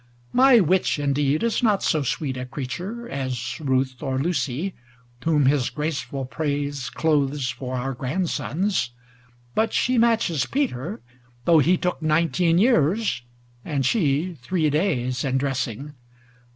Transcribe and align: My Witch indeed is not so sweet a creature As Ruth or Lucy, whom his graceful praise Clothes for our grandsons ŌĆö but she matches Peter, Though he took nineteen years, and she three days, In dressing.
My 0.33 0.59
Witch 0.59 0.97
indeed 0.97 1.43
is 1.43 1.61
not 1.61 1.83
so 1.83 2.01
sweet 2.01 2.35
a 2.35 2.47
creature 2.47 3.07
As 3.07 3.59
Ruth 3.59 4.01
or 4.01 4.17
Lucy, 4.17 4.73
whom 5.23 5.45
his 5.45 5.69
graceful 5.69 6.25
praise 6.25 6.89
Clothes 6.89 7.51
for 7.51 7.75
our 7.75 7.93
grandsons 7.93 8.73
ŌĆö 8.73 8.89
but 9.53 9.73
she 9.73 9.99
matches 9.99 10.47
Peter, 10.47 11.01
Though 11.45 11.59
he 11.59 11.77
took 11.77 12.01
nineteen 12.01 12.57
years, 12.57 13.21
and 13.63 13.85
she 13.85 14.33
three 14.41 14.71
days, 14.71 15.23
In 15.23 15.37
dressing. 15.37 15.93